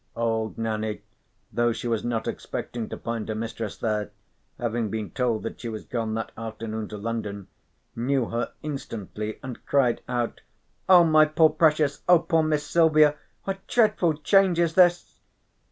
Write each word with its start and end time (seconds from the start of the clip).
Old 0.15 0.57
Nanny, 0.57 1.03
though 1.53 1.71
she 1.71 1.87
was 1.87 2.03
not 2.03 2.27
expecting 2.27 2.89
to 2.89 2.97
find 2.97 3.29
her 3.29 3.35
mistress 3.35 3.77
there, 3.77 4.09
having 4.57 4.89
been 4.89 5.11
told 5.11 5.43
that 5.43 5.61
she 5.61 5.69
was 5.69 5.85
gone 5.85 6.15
that 6.15 6.31
afternoon 6.35 6.87
to 6.87 6.97
London, 6.97 7.47
knew 7.95 8.25
her 8.29 8.51
instantly, 8.63 9.37
and 9.43 9.63
cried 9.67 10.01
out: 10.09 10.41
"Oh, 10.89 11.03
my 11.03 11.25
poor 11.25 11.51
precious! 11.51 12.01
Oh, 12.09 12.17
poor 12.17 12.41
Miss 12.41 12.65
Silvia! 12.65 13.13
What 13.43 13.67
dreadful 13.67 14.15
change 14.17 14.57
is 14.57 14.73
this?" 14.73 15.19